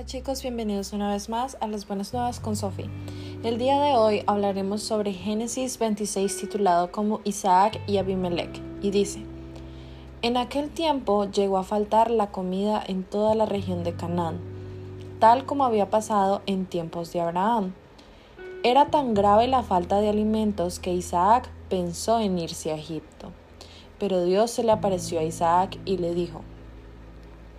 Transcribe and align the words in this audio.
Hola 0.00 0.06
chicos, 0.06 0.40
bienvenidos 0.40 0.94
una 0.94 1.10
vez 1.10 1.28
más 1.28 1.58
a 1.60 1.66
las 1.66 1.86
Buenas 1.86 2.14
Nuevas 2.14 2.40
con 2.40 2.56
Sophie. 2.56 2.88
El 3.42 3.58
día 3.58 3.78
de 3.82 3.92
hoy 3.96 4.22
hablaremos 4.26 4.82
sobre 4.82 5.12
Génesis 5.12 5.78
26 5.78 6.38
titulado 6.38 6.90
como 6.90 7.20
Isaac 7.24 7.78
y 7.86 7.98
Abimelech 7.98 8.62
y 8.80 8.92
dice, 8.92 9.22
En 10.22 10.38
aquel 10.38 10.70
tiempo 10.70 11.30
llegó 11.30 11.58
a 11.58 11.64
faltar 11.64 12.10
la 12.10 12.30
comida 12.30 12.82
en 12.86 13.04
toda 13.04 13.34
la 13.34 13.44
región 13.44 13.84
de 13.84 13.92
Canaán, 13.92 14.40
tal 15.18 15.44
como 15.44 15.66
había 15.66 15.90
pasado 15.90 16.40
en 16.46 16.64
tiempos 16.64 17.12
de 17.12 17.20
Abraham. 17.20 17.74
Era 18.62 18.86
tan 18.86 19.12
grave 19.12 19.48
la 19.48 19.62
falta 19.62 20.00
de 20.00 20.08
alimentos 20.08 20.78
que 20.78 20.94
Isaac 20.94 21.50
pensó 21.68 22.20
en 22.20 22.38
irse 22.38 22.72
a 22.72 22.76
Egipto. 22.76 23.32
Pero 23.98 24.24
Dios 24.24 24.50
se 24.50 24.64
le 24.64 24.72
apareció 24.72 25.20
a 25.20 25.24
Isaac 25.24 25.78
y 25.84 25.98
le 25.98 26.14
dijo, 26.14 26.40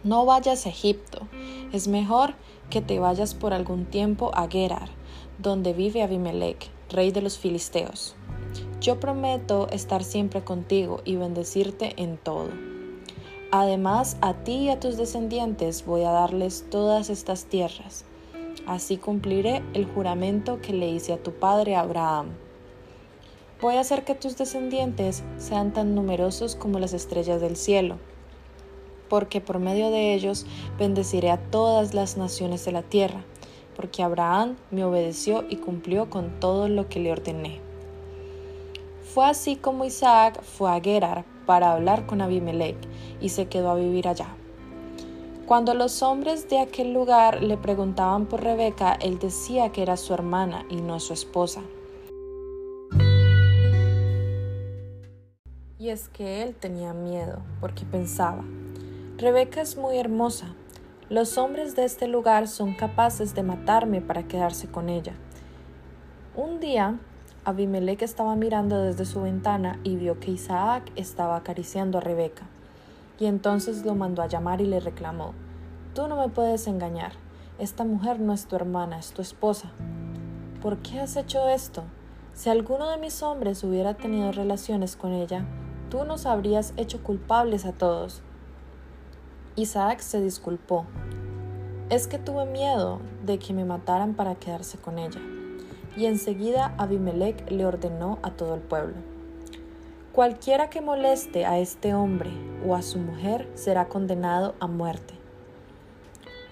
No 0.04 0.26
vayas 0.26 0.66
a 0.66 0.70
Egipto 0.70 1.28
es 1.72 1.88
mejor 1.88 2.34
que 2.70 2.82
te 2.82 3.00
vayas 3.00 3.34
por 3.34 3.54
algún 3.54 3.86
tiempo 3.86 4.32
a 4.34 4.48
Gerar, 4.50 4.90
donde 5.38 5.74
vive 5.74 6.02
Abimelech, 6.02 6.70
rey 6.90 7.12
de 7.12 7.22
los 7.22 7.38
filisteos. 7.38 8.16
Yo 8.82 9.00
prometo 9.00 9.70
estar 9.70 10.04
siempre 10.04 10.44
contigo 10.44 11.02
y 11.06 11.18
bendecirte 11.18 11.94
en 12.02 12.18
todo. 12.18 12.50
Además, 13.52 14.18
a 14.22 14.34
ti 14.34 14.54
y 14.54 14.70
a 14.70 14.80
tus 14.80 14.98
descendientes 14.98 15.86
voy 15.86 16.02
a 16.04 16.12
darles 16.12 16.66
todas 16.72 17.10
estas 17.10 17.46
tierras. 17.46 18.04
Así 18.66 18.98
cumpliré 18.98 19.62
el 19.74 19.86
juramento 19.86 20.62
que 20.62 20.74
le 20.74 20.90
hice 20.90 21.14
a 21.14 21.22
tu 21.22 21.32
padre 21.32 21.76
Abraham. 21.76 22.30
Voy 23.62 23.76
a 23.76 23.82
hacer 23.82 24.04
que 24.04 24.16
tus 24.16 24.36
descendientes 24.36 25.24
sean 25.38 25.74
tan 25.74 25.94
numerosos 25.94 26.56
como 26.56 26.80
las 26.80 26.94
estrellas 26.94 27.40
del 27.40 27.56
cielo 27.56 27.98
porque 29.12 29.42
por 29.42 29.60
medio 29.60 29.92
de 29.92 30.14
ellos 30.14 30.46
bendeciré 30.80 31.32
a 31.32 31.38
todas 31.38 31.94
las 31.94 32.16
naciones 32.16 32.64
de 32.64 32.72
la 32.72 32.82
tierra, 32.82 33.26
porque 33.76 34.04
Abraham 34.04 34.56
me 34.72 34.86
obedeció 34.86 35.44
y 35.50 35.58
cumplió 35.58 36.10
con 36.10 36.40
todo 36.40 36.70
lo 36.70 36.88
que 36.88 37.02
le 37.02 37.12
ordené. 37.12 37.60
Fue 39.14 39.26
así 39.26 39.58
como 39.58 39.84
Isaac 39.84 40.42
fue 40.42 40.72
a 40.72 40.80
Gerar 40.80 41.26
para 41.46 41.74
hablar 41.74 42.06
con 42.06 42.22
Abimelech 42.22 42.78
y 43.20 43.28
se 43.28 43.50
quedó 43.50 43.72
a 43.72 43.76
vivir 43.76 44.08
allá. 44.08 44.34
Cuando 45.46 45.74
los 45.74 46.02
hombres 46.02 46.48
de 46.48 46.60
aquel 46.60 46.94
lugar 46.94 47.44
le 47.44 47.58
preguntaban 47.58 48.28
por 48.28 48.42
Rebeca, 48.42 48.94
él 49.02 49.20
decía 49.20 49.74
que 49.74 49.82
era 49.82 49.98
su 49.98 50.14
hermana 50.14 50.66
y 50.70 50.78
no 50.78 51.02
su 51.02 51.12
esposa. 51.12 51.62
Y 55.78 55.90
es 55.90 56.08
que 56.08 56.44
él 56.44 56.56
tenía 56.56 56.94
miedo, 56.94 57.42
porque 57.60 57.84
pensaba, 57.84 58.46
Rebeca 59.22 59.62
es 59.62 59.78
muy 59.78 60.00
hermosa. 60.00 60.48
Los 61.08 61.38
hombres 61.38 61.76
de 61.76 61.86
este 61.86 62.08
lugar 62.08 62.48
son 62.48 62.74
capaces 62.74 63.36
de 63.36 63.44
matarme 63.44 64.02
para 64.02 64.24
quedarse 64.24 64.68
con 64.68 64.90
ella. 64.90 65.14
Un 66.36 66.60
día, 66.60 66.98
Abimelech 67.46 68.02
estaba 68.02 68.36
mirando 68.36 68.82
desde 68.82 69.06
su 69.06 69.22
ventana 69.22 69.80
y 69.84 69.96
vio 69.96 70.20
que 70.20 70.32
Isaac 70.32 70.92
estaba 70.96 71.36
acariciando 71.36 72.00
a 72.00 72.02
Rebeca. 72.02 72.48
Y 73.20 73.28
entonces 73.28 73.86
lo 73.86 73.94
mandó 73.94 74.24
a 74.24 74.28
llamar 74.28 74.60
y 74.60 74.66
le 74.66 74.80
reclamó, 74.80 75.36
Tú 75.94 76.08
no 76.08 76.16
me 76.16 76.30
puedes 76.30 76.66
engañar. 76.66 77.12
Esta 77.60 77.86
mujer 77.86 78.20
no 78.20 78.34
es 78.34 78.48
tu 78.48 78.56
hermana, 78.56 78.98
es 78.98 79.12
tu 79.12 79.22
esposa. 79.22 79.72
¿Por 80.64 80.80
qué 80.80 81.00
has 81.00 81.16
hecho 81.16 81.48
esto? 81.48 81.84
Si 82.34 82.50
alguno 82.50 82.90
de 82.90 82.98
mis 82.98 83.22
hombres 83.22 83.64
hubiera 83.64 83.94
tenido 83.94 84.32
relaciones 84.32 84.96
con 84.96 85.14
ella, 85.14 85.46
tú 85.92 86.06
nos 86.06 86.26
habrías 86.26 86.74
hecho 86.76 87.04
culpables 87.04 87.68
a 87.68 87.72
todos. 87.72 88.24
Isaac 89.58 90.00
se 90.00 90.22
disculpó. 90.22 90.86
Es 91.90 92.08
que 92.08 92.18
tuve 92.18 92.46
miedo 92.46 93.02
de 93.26 93.38
que 93.38 93.54
me 93.54 93.66
mataran 93.66 94.14
para 94.14 94.36
quedarse 94.36 94.78
con 94.78 94.98
ella. 94.98 95.20
Y 95.98 96.06
enseguida 96.06 96.74
Abimelech 96.78 97.52
le 97.52 97.66
ordenó 97.66 98.20
a 98.24 98.32
todo 98.32 98.56
el 98.56 98.62
pueblo. 98.62 98.96
Cualquiera 100.14 100.70
que 100.70 100.80
moleste 100.80 101.46
a 101.46 101.60
este 101.60 101.94
hombre 101.94 102.32
o 102.66 102.76
a 102.76 102.82
su 102.82 102.98
mujer 103.00 103.50
será 103.56 103.90
condenado 103.90 104.56
a 104.62 104.68
muerte. 104.68 105.16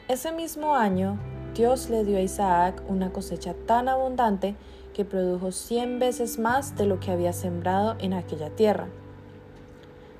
Ese 0.10 0.34
mismo 0.34 0.76
año, 0.76 1.18
Dios 1.56 1.90
le 1.90 2.04
dio 2.04 2.18
a 2.18 2.22
Isaac 2.22 2.84
una 2.90 3.14
cosecha 3.14 3.54
tan 3.66 3.88
abundante 3.88 4.56
que 4.94 5.06
produjo 5.06 5.54
cien 5.54 6.00
veces 6.00 6.38
más 6.38 6.76
de 6.76 6.86
lo 6.86 7.00
que 7.00 7.12
había 7.12 7.32
sembrado 7.32 7.96
en 8.00 8.12
aquella 8.12 8.50
tierra. 8.50 8.90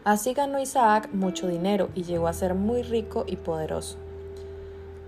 Así 0.10 0.34
ganó 0.34 0.58
Isaac 0.60 1.10
mucho 1.14 1.48
dinero 1.48 1.90
y 1.94 2.02
llegó 2.02 2.28
a 2.28 2.34
ser 2.34 2.56
muy 2.56 2.82
rico 2.82 3.26
y 3.28 3.36
poderoso. 3.36 4.00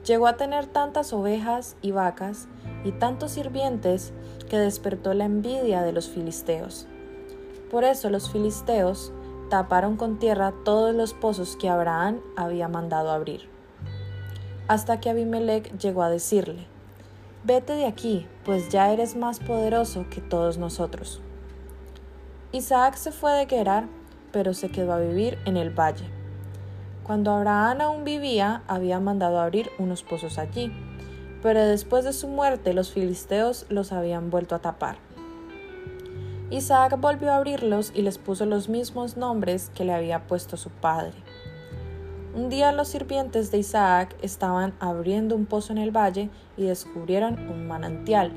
Llegó 0.06 0.28
a 0.28 0.38
tener 0.38 0.68
tantas 0.68 1.12
ovejas 1.12 1.76
y 1.82 1.90
vacas 1.90 2.48
y 2.84 2.92
tantos 2.92 3.32
sirvientes 3.32 4.14
que 4.48 4.60
despertó 4.60 5.16
la 5.16 5.26
envidia 5.26 5.82
de 5.82 5.92
los 5.92 6.08
filisteos. 6.08 6.86
Por 7.72 7.84
eso 7.84 8.12
los 8.12 8.30
filisteos 8.30 9.12
taparon 9.50 9.98
con 9.98 10.20
tierra 10.20 10.54
todos 10.64 10.94
los 10.94 11.16
pozos 11.16 11.56
que 11.56 11.68
Abraham 11.68 12.22
había 12.38 12.68
mandado 12.68 13.10
abrir. 13.10 13.50
Hasta 14.68 15.00
que 15.00 15.10
Abimelech 15.10 15.76
llegó 15.80 16.04
a 16.04 16.12
decirle, 16.12 16.68
Vete 17.44 17.74
de 17.74 17.88
aquí, 17.88 18.28
pues 18.46 18.70
ya 18.70 18.94
eres 18.94 19.16
más 19.16 19.40
poderoso 19.40 20.06
que 20.12 20.22
todos 20.22 20.60
nosotros. 20.60 21.24
Isaac 22.52 22.94
se 22.98 23.12
fue 23.12 23.32
de 23.32 23.48
Gerar 23.48 24.01
pero 24.32 24.54
se 24.54 24.70
quedó 24.70 24.94
a 24.94 25.00
vivir 25.00 25.38
en 25.46 25.58
el 25.58 25.70
valle. 25.70 26.06
Cuando 27.04 27.32
Abraham 27.32 27.82
aún 27.82 28.04
vivía, 28.04 28.64
había 28.68 29.00
mandado 29.00 29.40
abrir 29.40 29.70
unos 29.80 30.04
pozos 30.04 30.38
allí, 30.38 30.72
pero 31.42 31.66
después 31.66 32.06
de 32.06 32.14
su 32.14 32.28
muerte 32.28 32.74
los 32.74 32.92
filisteos 32.92 33.66
los 33.70 33.92
habían 33.92 34.30
vuelto 34.30 34.56
a 34.56 34.60
tapar. 34.60 34.98
Isaac 36.52 37.00
volvió 37.00 37.32
a 37.32 37.38
abrirlos 37.38 37.92
y 37.96 38.02
les 38.02 38.18
puso 38.18 38.46
los 38.46 38.70
mismos 38.70 39.18
nombres 39.18 39.72
que 39.74 39.86
le 39.86 39.94
había 39.94 40.28
puesto 40.28 40.58
su 40.58 40.70
padre. 40.70 41.14
Un 42.36 42.50
día 42.50 42.72
los 42.72 42.90
sirvientes 42.90 43.52
de 43.52 43.58
Isaac 43.58 44.16
estaban 44.22 44.74
abriendo 44.80 45.36
un 45.36 45.46
pozo 45.46 45.74
en 45.74 45.80
el 45.80 45.92
valle 45.92 46.30
y 46.56 46.64
descubrieron 46.64 47.50
un 47.50 47.68
manantial, 47.68 48.32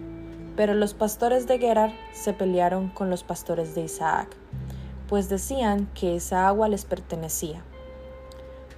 pero 0.56 0.74
los 0.74 0.94
pastores 0.94 1.46
de 1.46 1.58
Gerar 1.58 1.92
se 2.12 2.32
pelearon 2.32 2.88
con 2.88 3.10
los 3.10 3.24
pastores 3.24 3.74
de 3.74 3.82
Isaac 3.82 4.36
pues 5.14 5.28
decían 5.28 5.88
que 5.94 6.16
esa 6.16 6.48
agua 6.48 6.66
les 6.66 6.84
pertenecía. 6.84 7.62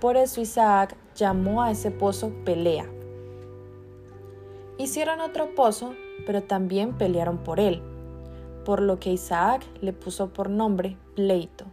Por 0.02 0.18
eso 0.18 0.42
Isaac 0.42 0.94
llamó 1.14 1.62
a 1.62 1.70
ese 1.70 1.90
pozo 1.90 2.30
Pelea. 2.44 2.84
Hicieron 4.76 5.22
otro 5.22 5.54
pozo, 5.54 5.94
pero 6.26 6.42
también 6.42 6.92
pelearon 6.92 7.38
por 7.38 7.58
él, 7.58 7.80
por 8.66 8.82
lo 8.82 9.00
que 9.00 9.12
Isaac 9.14 9.62
le 9.80 9.94
puso 9.94 10.28
por 10.28 10.50
nombre 10.50 10.98
Pleito. 11.14 11.64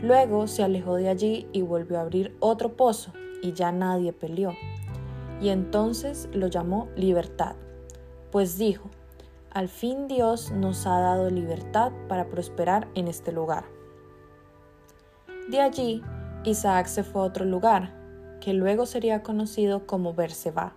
Luego 0.00 0.46
se 0.46 0.62
alejó 0.62 0.94
de 0.94 1.08
allí 1.08 1.48
y 1.52 1.62
volvió 1.62 1.98
a 1.98 2.02
abrir 2.02 2.36
otro 2.38 2.76
pozo, 2.76 3.12
y 3.42 3.52
ya 3.52 3.72
nadie 3.72 4.12
peleó. 4.12 4.52
Y 5.40 5.48
entonces 5.48 6.28
lo 6.32 6.46
llamó 6.46 6.86
Libertad, 6.94 7.56
pues 8.30 8.58
dijo, 8.58 8.90
al 9.58 9.68
fin 9.68 10.06
Dios 10.06 10.52
nos 10.52 10.86
ha 10.86 11.00
dado 11.00 11.30
libertad 11.30 11.90
para 12.06 12.28
prosperar 12.28 12.86
en 12.94 13.08
este 13.08 13.32
lugar. 13.32 13.64
De 15.50 15.60
allí, 15.60 16.00
Isaac 16.44 16.86
se 16.86 17.02
fue 17.02 17.22
a 17.22 17.24
otro 17.24 17.44
lugar, 17.44 17.92
que 18.40 18.52
luego 18.54 18.86
sería 18.86 19.24
conocido 19.24 19.84
como 19.84 20.14
Berseba. 20.14 20.76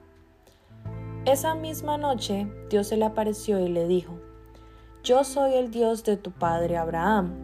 Esa 1.25 1.53
misma 1.53 1.99
noche, 1.99 2.51
Dios 2.71 2.87
se 2.87 2.97
le 2.97 3.05
apareció 3.05 3.59
y 3.59 3.69
le 3.69 3.87
dijo, 3.87 4.19
Yo 5.03 5.23
soy 5.25 5.53
el 5.53 5.69
Dios 5.69 6.03
de 6.03 6.17
tu 6.17 6.31
padre 6.31 6.77
Abraham, 6.77 7.35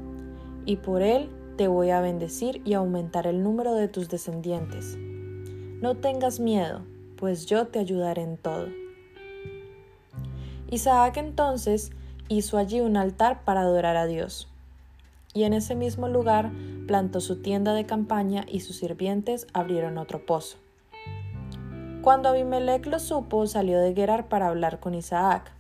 y 0.66 0.78
por 0.78 1.04
él 1.04 1.30
te 1.56 1.68
voy 1.68 1.92
a 1.92 2.02
bendecir 2.02 2.64
y 2.66 2.74
aumentar 2.74 3.28
el 3.28 3.44
número 3.44 3.76
de 3.76 3.88
tus 3.88 4.10
descendientes. 4.10 4.98
No 4.98 5.98
tengas 5.98 6.40
miedo, 6.40 6.82
pues 7.16 7.46
yo 7.46 7.68
te 7.68 7.78
ayudaré 7.78 8.24
en 8.24 8.38
todo. 8.38 8.87
Isaac 10.70 11.16
entonces 11.18 11.92
hizo 12.28 12.58
allí 12.58 12.82
un 12.82 12.98
altar 12.98 13.44
para 13.46 13.62
adorar 13.62 13.96
a 13.96 14.06
Dios. 14.06 14.50
Y 15.34 15.44
en 15.44 15.54
ese 15.54 15.76
mismo 15.76 16.10
lugar 16.10 16.52
plantó 16.88 17.22
su 17.22 17.42
tienda 17.42 17.74
de 17.74 17.86
campaña 17.86 18.46
y 18.50 18.60
sus 18.60 18.78
sirvientes 18.78 19.48
abrieron 19.54 19.98
otro 19.98 20.26
pozo. 20.26 20.58
Cuando 22.02 22.30
Abimelech 22.30 22.86
lo 22.86 23.00
supo, 23.00 23.48
salió 23.48 23.80
de 23.80 23.94
Gerar 23.94 24.28
para 24.28 24.48
hablar 24.48 24.80
con 24.80 24.94
Isaac. 24.94 25.52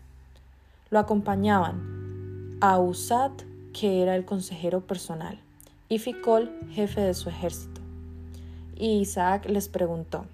Lo 0.89 0.99
acompañaban 0.99 2.57
Ausat, 2.59 3.43
que 3.73 4.01
era 4.01 4.15
el 4.15 4.25
consejero 4.25 4.81
personal, 4.81 5.39
y 5.89 5.99
Ficol, 5.99 6.51
jefe 6.71 7.01
de 7.01 7.13
su 7.13 7.29
ejército. 7.29 7.81
Y 8.75 8.99
Isaac 8.99 9.45
les 9.47 9.69
preguntó, 9.69 10.25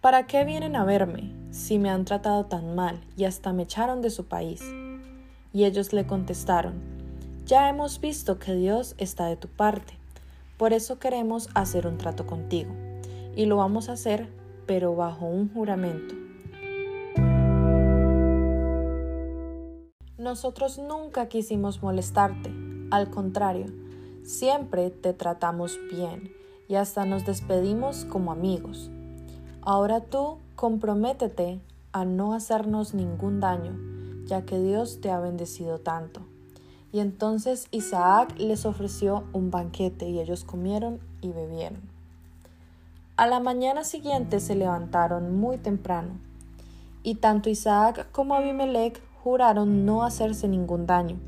¿Para 0.00 0.26
qué 0.26 0.44
vienen 0.44 0.76
a 0.76 0.84
verme 0.84 1.41
si 1.52 1.78
me 1.78 1.90
han 1.90 2.04
tratado 2.04 2.46
tan 2.46 2.74
mal 2.74 2.98
y 3.16 3.24
hasta 3.24 3.52
me 3.52 3.62
echaron 3.62 4.02
de 4.02 4.10
su 4.10 4.24
país? 4.24 4.62
Y 5.52 5.64
ellos 5.64 5.92
le 5.92 6.06
contestaron, 6.06 6.72
ya 7.46 7.68
hemos 7.68 8.00
visto 8.00 8.38
que 8.38 8.54
Dios 8.54 8.94
está 8.98 9.26
de 9.26 9.36
tu 9.36 9.48
parte, 9.48 9.98
por 10.56 10.72
eso 10.72 10.98
queremos 10.98 11.50
hacer 11.54 11.86
un 11.86 11.98
trato 11.98 12.26
contigo, 12.26 12.72
y 13.36 13.44
lo 13.44 13.58
vamos 13.58 13.88
a 13.88 13.92
hacer, 13.92 14.28
pero 14.66 14.96
bajo 14.96 15.26
un 15.26 15.52
juramento. 15.52 16.14
Nosotros 20.16 20.78
nunca 20.78 21.28
quisimos 21.28 21.82
molestarte, 21.82 22.50
al 22.90 23.10
contrario, 23.10 23.66
siempre 24.22 24.90
te 24.90 25.12
tratamos 25.12 25.78
bien 25.90 26.32
y 26.68 26.76
hasta 26.76 27.04
nos 27.04 27.26
despedimos 27.26 28.06
como 28.06 28.32
amigos. 28.32 28.90
Ahora 29.64 30.00
tú 30.00 30.38
comprométete 30.56 31.60
a 31.92 32.04
no 32.04 32.34
hacernos 32.34 32.94
ningún 32.94 33.38
daño, 33.38 33.78
ya 34.26 34.42
que 34.42 34.58
Dios 34.58 35.00
te 35.00 35.10
ha 35.10 35.20
bendecido 35.20 35.78
tanto. 35.78 36.22
Y 36.92 36.98
entonces 36.98 37.68
Isaac 37.70 38.34
les 38.38 38.66
ofreció 38.66 39.24
un 39.32 39.52
banquete 39.52 40.08
y 40.08 40.18
ellos 40.18 40.42
comieron 40.44 40.98
y 41.20 41.30
bebieron. 41.30 41.80
A 43.16 43.28
la 43.28 43.38
mañana 43.38 43.84
siguiente 43.84 44.40
se 44.40 44.56
levantaron 44.56 45.38
muy 45.38 45.58
temprano, 45.58 46.14
y 47.04 47.16
tanto 47.16 47.48
Isaac 47.48 48.10
como 48.10 48.34
Abimelech 48.34 49.00
juraron 49.22 49.86
no 49.86 50.02
hacerse 50.02 50.48
ningún 50.48 50.86
daño. 50.86 51.20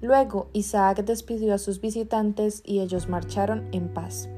Luego 0.00 0.48
Isaac 0.52 1.04
despidió 1.04 1.54
a 1.54 1.58
sus 1.58 1.80
visitantes 1.80 2.62
y 2.64 2.80
ellos 2.80 3.08
marcharon 3.08 3.68
en 3.70 3.88
paz. 3.88 4.28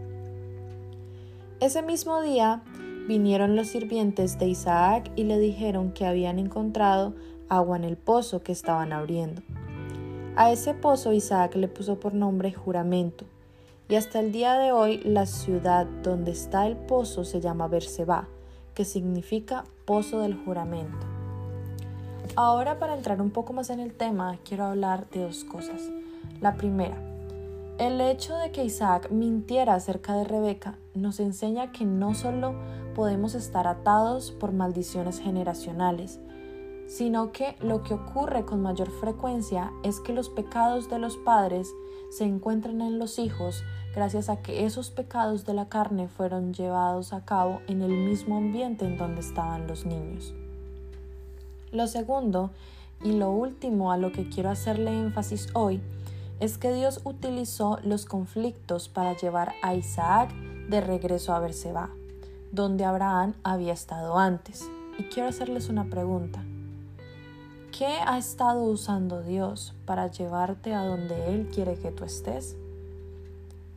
Ese 1.61 1.81
mismo 1.81 2.21
día 2.21 2.61
vinieron 3.07 3.57
los 3.57 3.69
sirvientes 3.69 4.39
de 4.39 4.47
Isaac 4.49 5.11
y 5.17 5.25
le 5.25 5.39
dijeron 5.39 5.93
que 5.93 6.07
habían 6.07 6.39
encontrado 6.39 7.15
agua 7.49 7.77
en 7.77 7.85
el 7.85 7.97
pozo 7.97 8.43
que 8.43 8.53
estaban 8.53 8.93
abriendo. 8.93 9.43
A 10.37 10.51
ese 10.51 10.73
pozo 10.73 11.13
Isaac 11.13 11.55
le 11.57 11.69
puso 11.69 12.01
por 12.01 12.15
nombre 12.15 12.53
juramento, 12.53 13.27
y 13.89 13.97
hasta 13.97 14.21
el 14.21 14.33
día 14.33 14.55
de 14.55 14.73
hoy 14.73 15.03
la 15.05 15.27
ciudad 15.27 15.87
donde 16.03 16.31
está 16.31 16.67
el 16.67 16.77
pozo 16.77 17.25
se 17.25 17.41
llama 17.41 17.69
Berseba, 17.69 18.29
que 18.75 18.87
significa 18.87 19.65
pozo 19.85 20.21
del 20.21 20.35
juramento. 20.35 21.07
Ahora 22.35 22.79
para 22.79 22.95
entrar 22.95 23.21
un 23.21 23.31
poco 23.31 23.53
más 23.53 23.69
en 23.69 23.81
el 23.81 23.93
tema, 23.93 24.39
quiero 24.45 24.65
hablar 24.65 25.11
de 25.11 25.21
dos 25.21 25.45
cosas. 25.45 25.91
La 26.41 26.55
primera, 26.55 26.97
el 27.79 28.01
hecho 28.01 28.37
de 28.37 28.53
que 28.53 28.65
Isaac 28.65 29.11
mintiera 29.11 29.75
acerca 29.75 30.15
de 30.15 30.25
Rebeca 30.25 30.79
nos 30.95 31.21
enseña 31.21 31.73
que 31.73 31.85
no 31.85 32.15
solo 32.15 32.55
podemos 32.95 33.35
estar 33.35 33.67
atados 33.67 34.31
por 34.31 34.53
maldiciones 34.53 35.19
generacionales, 35.19 36.21
sino 36.87 37.33
que 37.33 37.57
lo 37.61 37.83
que 37.83 37.95
ocurre 37.95 38.45
con 38.45 38.63
mayor 38.63 38.91
frecuencia 38.91 39.73
es 39.83 40.01
que 40.01 40.13
los 40.13 40.29
pecados 40.29 40.91
de 40.91 40.99
los 40.99 41.17
padres 41.17 41.73
se 42.11 42.25
encuentran 42.25 42.81
en 42.83 42.99
los 42.99 43.19
hijos 43.19 43.65
gracias 43.95 44.29
a 44.29 44.43
que 44.43 44.67
esos 44.67 44.91
pecados 44.91 45.45
de 45.47 45.55
la 45.55 45.69
carne 45.69 46.09
fueron 46.09 46.53
llevados 46.53 47.13
a 47.13 47.25
cabo 47.25 47.61
en 47.67 47.83
el 47.83 47.93
mismo 47.93 48.37
ambiente 48.37 48.85
en 48.85 48.97
donde 48.97 49.21
estaban 49.21 49.67
los 49.67 49.87
niños. 49.87 50.35
Lo 51.71 51.87
segundo 51.87 52.51
y 53.03 53.13
lo 53.13 53.31
último 53.31 53.93
a 53.93 53.97
lo 53.97 54.13
que 54.13 54.29
quiero 54.29 54.51
hacerle 54.51 54.91
énfasis 54.91 55.49
hoy 55.55 55.81
es 56.41 56.59
que 56.59 56.73
Dios 56.73 57.01
utilizó 57.05 57.79
los 57.85 58.05
conflictos 58.05 58.89
para 58.89 59.17
llevar 59.17 59.55
a 59.63 59.75
Isaac 59.75 60.33
de 60.69 60.81
regreso 60.81 61.35
a 61.35 61.41
Berseba, 61.41 61.91
donde 62.53 62.85
Abraham 62.85 63.35
había 63.43 63.73
estado 63.73 64.19
antes. 64.19 64.71
Y 64.99 65.05
quiero 65.05 65.29
hacerles 65.29 65.69
una 65.69 65.91
pregunta. 65.91 66.45
¿Qué 67.77 67.87
ha 67.87 68.19
estado 68.19 68.63
usando 68.65 69.23
Dios 69.23 69.75
para 69.87 70.07
llevarte 70.09 70.75
a 70.75 70.85
donde 70.85 71.35
Él 71.35 71.49
quiere 71.53 71.77
que 71.77 71.91
tú 71.91 72.05
estés? 72.05 72.57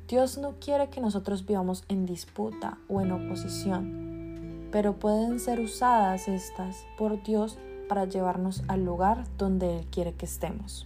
Dios 0.07 0.38
no 0.38 0.56
quiere 0.60 0.89
que 0.89 1.01
nosotros 1.01 1.45
vivamos 1.45 1.83
en 1.88 2.06
disputa 2.06 2.77
o 2.89 3.01
en 3.01 3.12
oposición, 3.12 4.68
pero 4.72 5.00
pueden 5.00 5.39
ser 5.39 5.62
usadas 5.62 6.27
estas 6.27 6.86
por 6.98 7.24
Dios 7.24 7.57
para 7.88 8.06
llevarnos 8.06 8.63
al 8.68 8.83
lugar 8.83 9.24
donde 9.38 9.80
Él 9.80 9.86
quiere 9.88 10.13
que 10.13 10.25
estemos. 10.25 10.86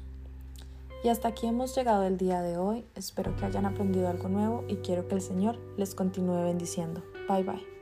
Y 1.04 1.10
hasta 1.10 1.30
aquí 1.30 1.48
hemos 1.48 1.76
llegado 1.76 2.04
el 2.04 2.18
día 2.18 2.42
de 2.42 2.58
hoy. 2.58 2.86
Espero 2.94 3.36
que 3.36 3.46
hayan 3.46 3.66
aprendido 3.66 4.10
algo 4.10 4.28
nuevo 4.28 4.66
y 4.68 4.78
quiero 4.78 5.08
que 5.08 5.16
el 5.16 5.22
Señor 5.22 5.58
les 5.78 5.96
continúe 5.96 6.44
bendiciendo. 6.44 7.02
Bye 7.28 7.44
bye. 7.44 7.79